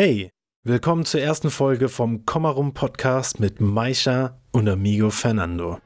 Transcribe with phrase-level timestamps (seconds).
[0.00, 0.30] Hey,
[0.62, 5.80] willkommen zur ersten Folge vom Kommarum Podcast mit Maisha und Amigo Fernando.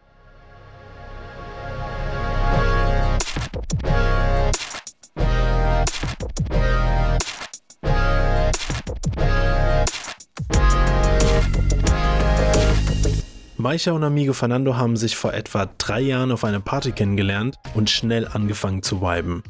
[13.56, 17.88] Maisha und Amigo Fernando haben sich vor etwa drei Jahren auf einer Party kennengelernt und
[17.88, 19.42] schnell angefangen zu viben.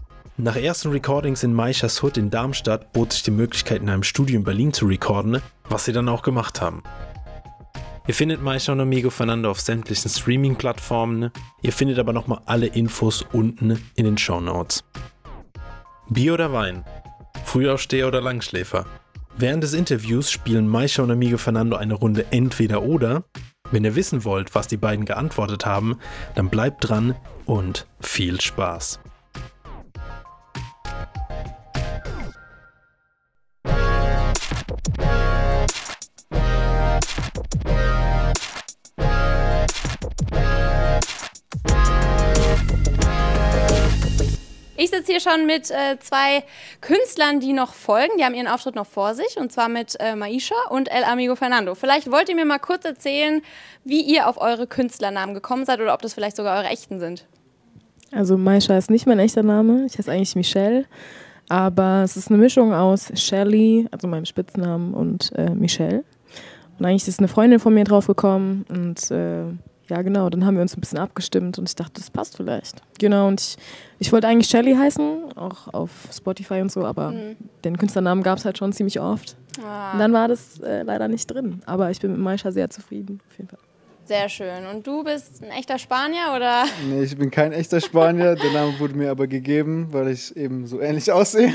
[0.42, 4.38] Nach ersten Recordings in Maishas Hood in Darmstadt bot sich die Möglichkeit, in einem Studio
[4.38, 6.82] in Berlin zu recorden, was sie dann auch gemacht haben.
[8.08, 11.30] Ihr findet Maisha und Amigo Fernando auf sämtlichen Streaming-Plattformen.
[11.62, 14.82] Ihr findet aber nochmal alle Infos unten in den Show Notes.
[16.10, 16.84] Bier oder Wein?
[17.44, 18.84] Frühaufsteher oder Langschläfer?
[19.36, 23.22] Während des Interviews spielen Maisha und Amigo Fernando eine Runde Entweder oder.
[23.70, 25.98] Wenn ihr wissen wollt, was die beiden geantwortet haben,
[26.34, 27.14] dann bleibt dran
[27.46, 28.98] und viel Spaß.
[44.82, 46.42] Ich sitze hier schon mit äh, zwei
[46.80, 48.14] Künstlern, die noch folgen.
[48.18, 51.36] Die haben ihren Auftritt noch vor sich, und zwar mit äh, Maisha und El Amigo
[51.36, 51.76] Fernando.
[51.76, 53.42] Vielleicht wollt ihr mir mal kurz erzählen,
[53.84, 57.26] wie ihr auf eure Künstlernamen gekommen seid oder ob das vielleicht sogar eure echten sind.
[58.10, 59.86] Also Maisha ist nicht mein echter Name.
[59.86, 60.86] Ich heiße eigentlich Michelle.
[61.48, 66.02] Aber es ist eine Mischung aus Shelly, also meinem Spitznamen, und äh, Michelle.
[66.80, 69.44] Und eigentlich ist eine Freundin von mir draufgekommen und äh,
[69.92, 72.80] ja, genau, dann haben wir uns ein bisschen abgestimmt und ich dachte, das passt vielleicht.
[72.98, 73.56] Genau, und ich,
[73.98, 77.36] ich wollte eigentlich Shelly heißen, auch auf Spotify und so, aber mhm.
[77.62, 79.36] den Künstlernamen gab es halt schon ziemlich oft.
[79.62, 79.92] Ah.
[79.92, 81.60] Und dann war das äh, leider nicht drin.
[81.66, 83.58] Aber ich bin mit Maisha sehr zufrieden, auf jeden Fall.
[84.06, 84.64] Sehr schön.
[84.72, 86.64] Und du bist ein echter Spanier oder?
[86.88, 88.34] Nee, ich bin kein echter Spanier.
[88.34, 91.52] Der Name wurde mir aber gegeben, weil ich eben so ähnlich aussehe.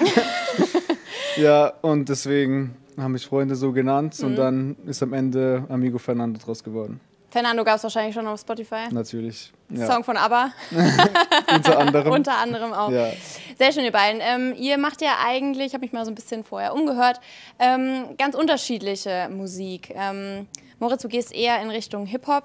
[1.37, 4.27] ja, und deswegen haben mich Freunde so genannt mhm.
[4.27, 6.99] und dann ist am Ende Amigo Fernando draus geworden.
[7.37, 8.91] Fernando gab es wahrscheinlich schon auf Spotify.
[8.91, 9.51] Natürlich.
[9.69, 9.85] Ja.
[9.85, 10.51] Song von ABBA.
[11.53, 12.11] Unter anderem.
[12.11, 12.89] Unter anderem auch.
[12.89, 13.11] Ja.
[13.59, 14.23] Sehr schön, ihr beiden.
[14.25, 17.21] Ähm, ihr macht ja eigentlich, ich habe mich mal so ein bisschen vorher umgehört,
[17.59, 19.93] ähm, ganz unterschiedliche Musik.
[19.93, 20.47] Ähm,
[20.79, 22.43] Moritz, du gehst eher in Richtung Hip-Hop.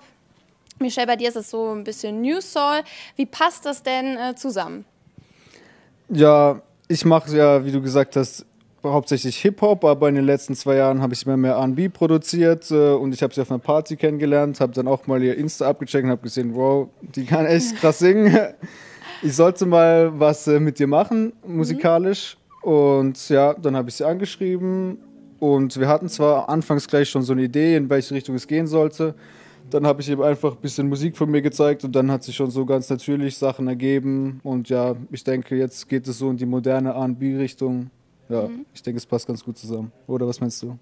[0.78, 2.82] Michelle, bei dir ist es so ein bisschen New Soul.
[3.16, 4.84] Wie passt das denn äh, zusammen?
[6.10, 8.44] Ja, ich mache ja, wie du gesagt hast,
[8.84, 12.92] hauptsächlich Hip-Hop, aber in den letzten zwei Jahren habe ich immer mehr R&B produziert äh,
[12.92, 16.04] und ich habe sie auf einer Party kennengelernt, habe dann auch mal ihr Insta abgecheckt
[16.04, 18.36] und habe gesehen, wow, die kann echt krass singen.
[19.22, 22.36] Ich sollte mal was äh, mit dir machen, musikalisch.
[22.64, 22.68] Mhm.
[22.70, 24.98] Und ja, dann habe ich sie angeschrieben
[25.38, 28.66] und wir hatten zwar anfangs gleich schon so eine Idee, in welche Richtung es gehen
[28.66, 29.14] sollte.
[29.70, 32.36] Dann habe ich eben einfach ein bisschen Musik von mir gezeigt und dann hat sich
[32.36, 34.40] schon so ganz natürlich Sachen ergeben.
[34.44, 37.90] Und ja, ich denke, jetzt geht es so in die moderne RB-Richtung
[38.32, 38.66] ja, mhm.
[38.72, 39.92] ich denke, es passt ganz gut zusammen.
[40.06, 40.78] Oder was meinst du?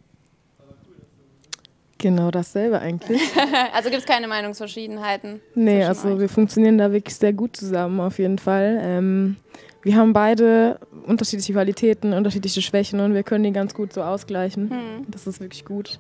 [1.99, 3.21] Genau dasselbe eigentlich.
[3.75, 5.41] also gibt es keine Meinungsverschiedenheiten?
[5.55, 6.21] Nee, also euch.
[6.21, 8.79] wir funktionieren da wirklich sehr gut zusammen auf jeden Fall.
[8.81, 9.37] Ähm,
[9.83, 14.71] wir haben beide unterschiedliche Qualitäten, unterschiedliche Schwächen und wir können die ganz gut so ausgleichen.
[14.71, 15.07] Hm.
[15.09, 15.99] Das ist wirklich gut.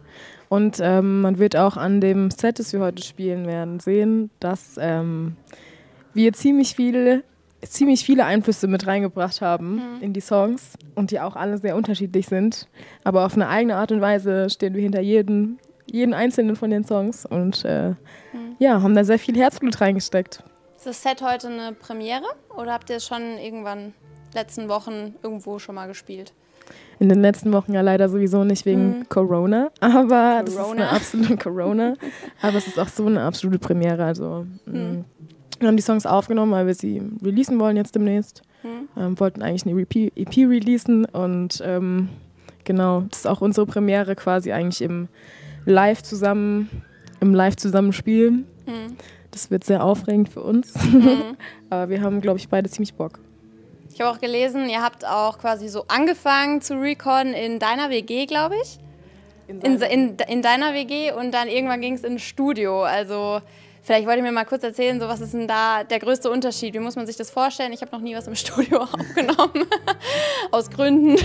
[0.48, 4.76] Und ähm, man wird auch an dem Set, das wir heute spielen werden, sehen, dass
[4.80, 5.36] ähm,
[6.14, 7.24] wir ziemlich viele
[7.62, 10.02] ziemlich viele Einflüsse mit reingebracht haben mhm.
[10.02, 12.68] in die Songs und die auch alle sehr unterschiedlich sind.
[13.04, 16.84] Aber auf eine eigene Art und Weise stehen wir hinter jedem, jeden einzelnen von den
[16.84, 17.96] Songs und äh, mhm.
[18.58, 20.42] ja, haben da sehr viel Herzblut reingesteckt.
[20.76, 22.24] Ist das Set heute eine Premiere
[22.56, 23.92] oder habt ihr es schon irgendwann
[24.34, 26.32] letzten Wochen irgendwo schon mal gespielt?
[26.98, 29.08] In den letzten Wochen ja leider sowieso nicht wegen mhm.
[29.08, 30.42] Corona, aber Corona.
[30.44, 31.94] das ist eine absolute Corona.
[32.42, 34.04] aber es ist auch so eine absolute Premiere.
[34.04, 35.04] Also mhm.
[35.60, 38.42] Wir haben die Songs aufgenommen, weil wir sie releasen wollen jetzt demnächst.
[38.62, 38.88] Mhm.
[39.00, 42.08] Ähm, wollten eigentlich eine EP, EP releasen und ähm,
[42.64, 45.08] genau, das ist auch unsere Premiere quasi eigentlich im
[45.66, 46.70] Live zusammen,
[47.20, 48.46] im Live zusammen spielen.
[48.66, 48.96] Mhm.
[49.30, 50.74] Das wird sehr aufregend für uns.
[50.76, 51.36] Mhm.
[51.70, 53.18] Aber wir haben, glaube ich, beide ziemlich Bock.
[53.92, 58.24] Ich habe auch gelesen, ihr habt auch quasi so angefangen zu recorden in deiner WG,
[58.24, 58.78] glaube ich.
[59.46, 62.82] In, in, in, in, deiner WG und dann irgendwann ging es ins Studio.
[62.82, 63.40] Also
[63.82, 66.74] Vielleicht wollt ihr mir mal kurz erzählen, so was ist denn da der größte Unterschied?
[66.74, 67.72] Wie muss man sich das vorstellen?
[67.72, 69.66] Ich habe noch nie was im Studio aufgenommen,
[70.50, 71.16] aus Gründen.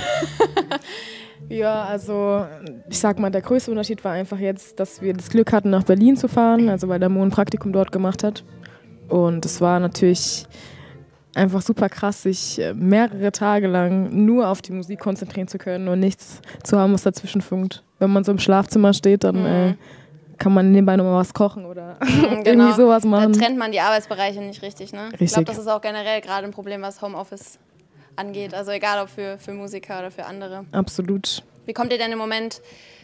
[1.50, 2.46] ja, also
[2.90, 5.84] ich sag mal, der größte Unterschied war einfach jetzt, dass wir das Glück hatten, nach
[5.84, 8.44] Berlin zu fahren, also weil der Mo ein Praktikum dort gemacht hat.
[9.10, 10.48] Und es war natürlich
[11.36, 15.88] einfach super krass, sich äh, mehrere Tage lang nur auf die Musik konzentrieren zu können
[15.90, 17.84] und nichts zu haben, was dazwischen funkt.
[18.00, 19.46] Wenn man so im Schlafzimmer steht, dann mhm.
[19.46, 19.74] äh,
[20.38, 22.66] kann man nebenbei nochmal was kochen oder mhm, genau.
[22.66, 23.34] irgendwie sowas machen.
[23.34, 24.94] Da trennt man die Arbeitsbereiche nicht richtig.
[24.94, 25.06] Ne?
[25.06, 25.22] richtig.
[25.22, 27.60] Ich glaube, das ist auch generell gerade ein Problem, was Homeoffice
[28.16, 28.54] angeht.
[28.54, 30.66] Also egal ob für, für Musiker oder für andere.
[30.72, 31.44] Absolut.
[31.66, 32.62] Wie kommt ihr denn im Moment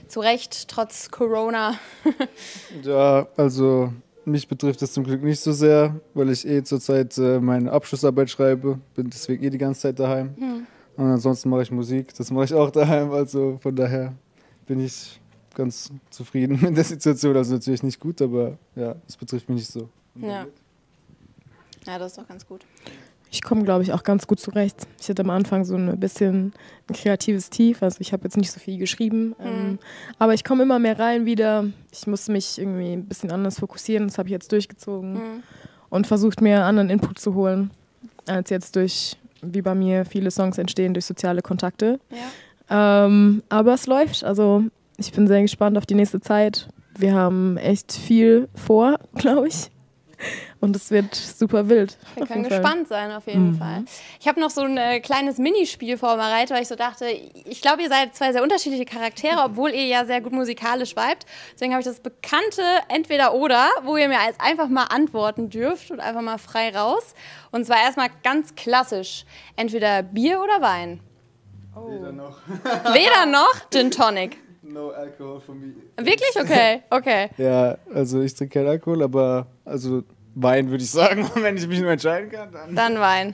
[0.08, 1.76] zurecht, trotz Corona?
[2.84, 3.92] Ja, also
[4.26, 8.30] mich betrifft das zum Glück nicht so sehr, weil ich eh zurzeit äh, meine Abschlussarbeit
[8.30, 10.36] schreibe, bin deswegen eh die ganze Zeit daheim.
[10.98, 14.14] Und ansonsten mache ich Musik, das mache ich auch daheim, also von daher
[14.68, 15.21] bin ich
[15.54, 17.36] ganz zufrieden mit der Situation.
[17.36, 19.90] Also natürlich nicht gut, aber ja, es betrifft mich nicht so.
[20.16, 20.46] Ja.
[21.86, 22.66] Ja, das ist doch ganz gut.
[23.34, 24.88] Ich komme, glaube ich, auch ganz gut zurecht.
[25.00, 26.54] Ich hatte am Anfang so ein bisschen
[26.90, 27.82] ein kreatives Tief.
[27.82, 29.36] Also ich habe jetzt nicht so viel geschrieben.
[29.40, 29.80] Ähm,
[30.20, 31.66] aber ich komme immer mehr rein wieder.
[31.94, 34.08] Ich muss mich irgendwie ein bisschen anders fokussieren.
[34.10, 35.44] Das habe ich jetzt durchgezogen.
[35.90, 37.72] Und versucht mir anderen Input zu holen,
[38.28, 42.00] als jetzt durch, wie bei mir, viele Songs entstehen durch soziale Kontakte.
[42.10, 43.06] Ja.
[43.06, 44.26] Ähm, aber es läuft.
[44.26, 44.66] Also
[45.08, 46.68] ich bin sehr gespannt auf die nächste Zeit.
[46.98, 49.72] Wir haben echt viel vor, glaube ich.
[50.60, 51.98] Und es wird super wild.
[52.14, 52.60] Wir können Fall.
[52.60, 53.84] gespannt sein, auf jeden Fall.
[54.20, 57.82] Ich habe noch so ein äh, kleines Minispiel vorbereitet, weil ich so dachte, ich glaube,
[57.82, 61.26] ihr seid zwei sehr unterschiedliche Charaktere, obwohl ihr ja sehr gut musikalisch vibet.
[61.54, 66.00] Deswegen habe ich das bekannte Entweder-Oder, wo ihr mir als einfach mal antworten dürft und
[66.00, 67.16] einfach mal frei raus.
[67.50, 69.26] Und zwar erstmal ganz klassisch:
[69.56, 71.00] entweder Bier oder Wein.
[71.74, 72.38] Weder noch.
[72.94, 74.38] Weder noch Gin Tonic.
[74.72, 75.74] No alcohol for me.
[75.98, 76.36] Wirklich?
[76.36, 77.30] Okay, okay.
[77.38, 80.04] Ja, also ich trinke keinen Alkohol, aber also
[80.36, 82.76] Wein würde ich sagen, wenn ich mich nur entscheiden kann, dann.
[82.76, 83.34] Dann Wein.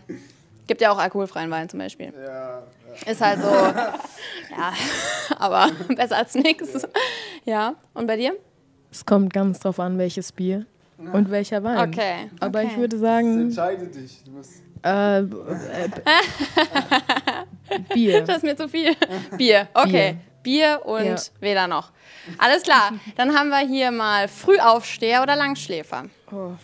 [0.66, 2.12] Gibt ja auch alkoholfreien Wein zum Beispiel.
[2.26, 2.64] Ja,
[3.10, 4.74] Ist halt so, ja,
[5.38, 6.88] aber besser als nichts.
[7.46, 8.36] Ja, und bei dir?
[8.92, 10.66] Es kommt ganz drauf an, welches Bier
[10.98, 11.90] und welcher Wein.
[11.90, 12.30] Okay.
[12.40, 12.70] Aber okay.
[12.72, 14.24] ich würde sagen, entscheide dich.
[14.26, 15.26] Du musst äh, äh,
[17.94, 18.24] Bier.
[18.24, 18.94] Das ist mir zu viel.
[19.38, 19.90] Bier, okay.
[19.92, 20.18] Bier,
[20.84, 21.16] und Ja.
[21.40, 21.92] weder noch.
[22.38, 22.94] Alles klar.
[23.16, 26.06] Dann haben wir hier mal Frühaufsteher oder Langschläfer.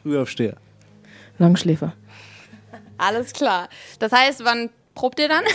[0.02, 0.56] Frühaufsteher.
[1.38, 1.94] Langschläfer.
[2.98, 3.70] Alles klar.
[4.00, 5.44] Das heißt, wann probt ihr dann?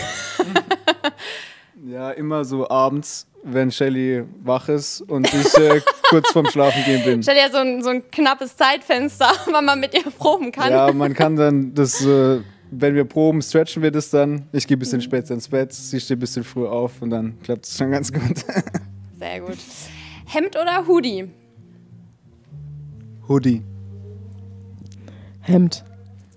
[1.85, 5.79] Ja, immer so abends, wenn Shelly wach ist und ich äh,
[6.09, 7.23] kurz vorm Schlafen gehen bin.
[7.23, 10.69] Stell dir so ein, so ein knappes Zeitfenster, wann man mit ihr proben kann.
[10.71, 12.41] Ja, man kann dann das, äh,
[12.71, 14.47] wenn wir proben, stretchen wir das dann.
[14.51, 17.39] Ich gehe ein bisschen später ins Bett, sie steht ein bisschen früh auf und dann
[17.41, 18.45] klappt es schon ganz gut.
[19.19, 19.57] Sehr gut.
[20.25, 21.29] Hemd oder Hoodie?
[23.27, 23.63] Hoodie.
[25.41, 25.83] Hemd.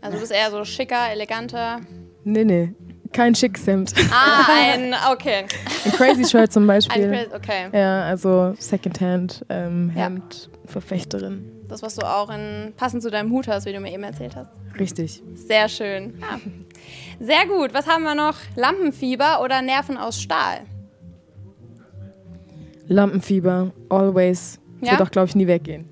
[0.00, 1.80] Also du bist eher so schicker, eleganter.
[2.24, 2.74] Nee, nee.
[3.12, 3.92] Kein schickes Hemd.
[4.10, 5.44] Ah, ein, okay.
[5.84, 7.12] Ein Crazy Shirt zum Beispiel.
[7.12, 7.68] Ein, okay.
[7.72, 10.04] ja, also Secondhand ähm, Ja.
[10.04, 11.50] Hemd, Verfechterin.
[11.68, 14.36] Das, was du auch in, passend zu deinem Hut hast, wie du mir eben erzählt
[14.36, 14.50] hast.
[14.78, 15.22] Richtig.
[15.34, 16.14] Sehr schön.
[16.20, 16.38] Ja.
[17.20, 17.74] Sehr gut.
[17.74, 18.36] Was haben wir noch?
[18.56, 20.60] Lampenfieber oder Nerven aus Stahl?
[22.88, 24.58] Lampenfieber, always.
[24.80, 24.92] Ja?
[24.92, 25.88] Wird auch, glaube ich, nie weggehen.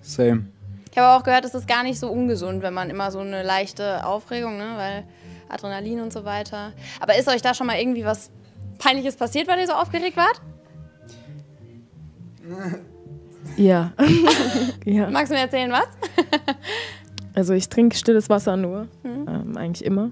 [0.00, 0.46] Same.
[0.90, 3.42] Ich habe auch gehört, es ist gar nicht so ungesund, wenn man immer so eine
[3.42, 4.74] leichte Aufregung, ne?
[4.76, 5.04] weil
[5.52, 6.72] Adrenalin und so weiter.
[7.00, 8.30] Aber ist euch da schon mal irgendwie was
[8.78, 10.40] Peinliches passiert, weil ihr so aufgeregt wart?
[13.56, 13.92] Ja.
[14.84, 15.10] ja.
[15.10, 15.86] Magst du mir erzählen, was?
[17.34, 19.26] Also ich trinke stilles Wasser nur, Mhm.
[19.26, 20.10] ähm, eigentlich immer.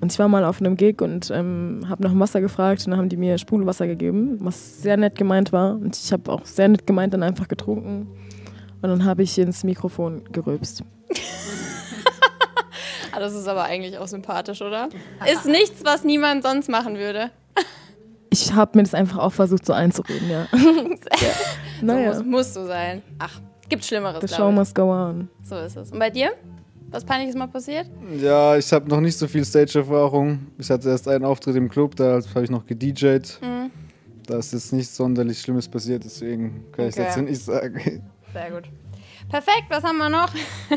[0.00, 2.90] Und ich war mal auf einem Gig und ähm, habe nach dem Wasser gefragt und
[2.90, 5.74] dann haben die mir Sprudelwasser gegeben, was sehr nett gemeint war.
[5.76, 8.08] Und ich habe auch sehr nett gemeint dann einfach getrunken.
[8.82, 10.82] Und dann habe ich ins Mikrofon gerülpst.
[13.12, 14.88] Ah, das ist aber eigentlich auch sympathisch, oder?
[15.30, 17.30] Ist nichts, was niemand sonst machen würde.
[18.30, 20.46] Ich habe mir das einfach auch versucht so einzureden, ja.
[21.80, 23.02] So naja, muss, muss so sein.
[23.18, 24.54] Ach, gibt Schlimmeres, the show ich.
[24.54, 25.28] must go on.
[25.42, 25.90] So ist es.
[25.90, 26.30] Und bei dir?
[26.90, 27.86] Was Peinliches mal passiert?
[28.20, 30.46] Ja, ich habe noch nicht so viel Stage-Erfahrung.
[30.58, 33.40] Ich hatte erst einen Auftritt im Club, da habe ich noch gedjed.
[34.26, 37.04] Da ist jetzt nichts sonderlich Schlimmes passiert, deswegen kann ich Okay.
[37.08, 38.02] dazu nicht sagen.
[38.32, 38.68] Sehr gut.
[39.28, 40.30] Perfekt, was haben wir noch?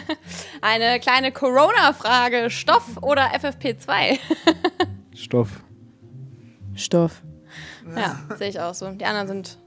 [0.62, 2.50] Eine kleine Corona-Frage.
[2.50, 4.20] Stoff oder FFP2?
[5.16, 5.50] Stoff.
[6.76, 7.22] Stoff.
[7.96, 8.90] ja, sehe ich auch so.
[8.92, 9.58] Die anderen sind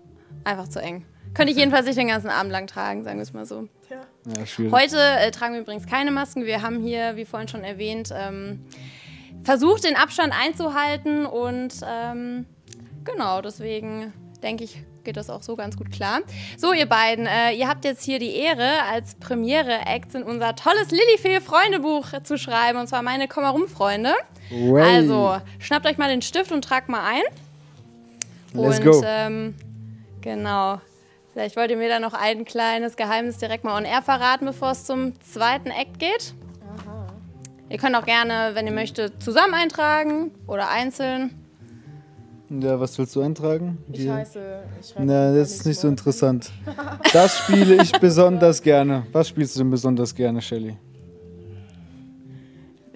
[0.45, 1.05] einfach zu eng.
[1.35, 3.69] Könnte ich jedenfalls nicht den ganzen Abend lang tragen, sagen wir es mal so.
[3.91, 4.73] Ja, schwierig.
[4.73, 6.45] Heute äh, tragen wir übrigens keine Masken.
[6.45, 8.65] Wir haben hier, wie vorhin schon erwähnt, ähm,
[9.43, 12.47] versucht, den Abstand einzuhalten und ähm,
[13.05, 16.21] genau, deswegen denke ich, geht das auch so ganz gut klar.
[16.57, 20.91] So, ihr beiden, äh, ihr habt jetzt hier die Ehre, als Premiere-Act in unser tolles
[20.91, 24.15] Lillifee-Freundebuch zu schreiben, und zwar meine Komm-Herum-Freunde.
[24.51, 24.83] Way.
[24.83, 27.23] Also, schnappt euch mal den Stift und tragt mal ein.
[28.53, 29.03] Let's und go.
[29.05, 29.55] Ähm,
[30.21, 30.81] genau.
[31.33, 34.73] Vielleicht wollt ihr mir da noch ein kleines Geheimnis direkt mal on air verraten, bevor
[34.73, 36.35] es zum zweiten Act geht.
[37.71, 41.38] Ihr könnt auch gerne, wenn ihr möchtet, zusammen eintragen oder einzeln.
[42.51, 43.79] Ja, was willst du eintragen?
[43.89, 44.63] Die- heiße.
[44.81, 46.51] Ich Na, das ist nicht so interessant.
[47.13, 49.07] Das spiele ich besonders gerne.
[49.13, 50.77] Was spielst du denn besonders gerne, Shelly?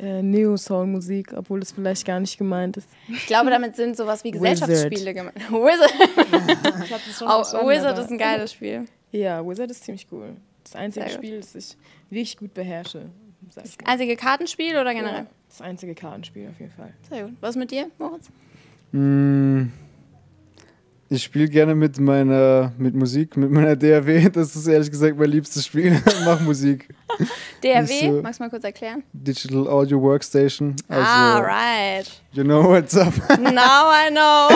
[0.03, 2.89] äh, Neo-Soul-Musik, obwohl das vielleicht gar nicht gemeint ist.
[3.09, 5.37] Ich glaube, damit sind sowas wie Gesellschaftsspiele gemeint.
[5.51, 5.93] Wizard.
[6.85, 8.85] Ich das schon Oh, Wizard ist ein geiles Spiel.
[9.13, 10.37] Ja, Wizard ist ziemlich cool.
[10.65, 11.09] Das einzige.
[11.09, 11.77] Spiel, das ich
[12.11, 13.07] wirklich gut beherrsche.
[13.49, 13.65] Ich mal.
[13.93, 15.25] Einzige Kartenspiel oder generell?
[15.25, 16.93] Ja, das einzige Kartenspiel auf jeden Fall.
[17.09, 17.35] Sehr gut.
[17.41, 18.29] Was mit dir, Moritz?
[18.93, 19.71] Mm,
[21.09, 24.31] Ich spiele gerne mit meiner mit Musik, mit meiner DAW.
[24.31, 26.01] Das ist ehrlich gesagt mein liebstes Spiel.
[26.25, 26.89] Mach Musik.
[27.63, 29.03] DRW, so- magst du mal kurz erklären?
[29.13, 30.75] Digital Audio Workstation.
[30.89, 32.11] Also, ah, right.
[32.33, 33.13] you know what's up.
[33.39, 34.49] Now I know.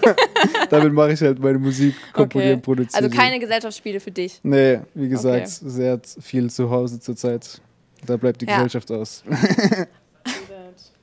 [0.70, 3.04] Damit mache ich halt meine Musik komponieren, produzieren.
[3.04, 4.40] Also keine Gesellschaftsspiele für dich.
[4.42, 5.68] Nee, wie gesagt, Okay.
[5.70, 7.60] sehr viel zu Hause zurzeit.
[8.06, 8.54] Da bleibt die Ja.
[8.56, 9.22] Gesellschaft aus.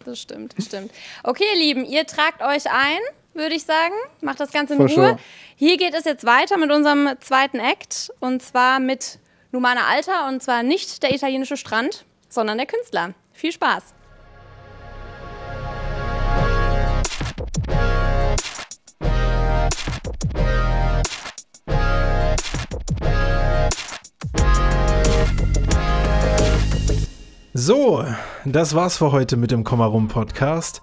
[0.05, 0.91] Das stimmt, das stimmt.
[1.23, 2.99] Okay, ihr Lieben, ihr tragt euch ein,
[3.33, 3.93] würde ich sagen.
[4.21, 4.95] Macht das Ganze in For Ruhe.
[4.95, 5.19] sure.
[5.55, 8.11] Hier geht es jetzt weiter mit unserem zweiten Act.
[8.19, 9.19] Und zwar mit
[9.51, 10.27] Numana Alter.
[10.27, 13.13] Und zwar nicht der italienische Strand, sondern der Künstler.
[13.31, 13.93] Viel Spaß.
[27.55, 28.03] So,
[28.45, 30.81] das war's für heute mit dem Kommarum Podcast.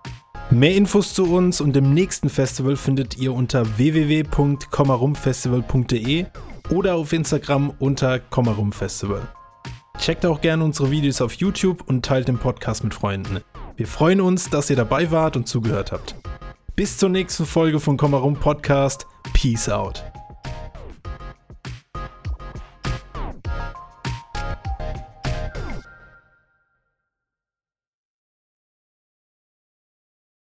[0.51, 6.27] Mehr Infos zu uns und dem nächsten Festival findet ihr unter www.kommarumfestival.de
[6.71, 9.29] oder auf Instagram unter Kommarum Festival.
[9.99, 13.41] Checkt auch gerne unsere Videos auf YouTube und teilt den Podcast mit Freunden.
[13.77, 16.17] Wir freuen uns, dass ihr dabei wart und zugehört habt.
[16.75, 19.07] Bis zur nächsten Folge von Kommarum Podcast.
[19.35, 20.03] Peace out.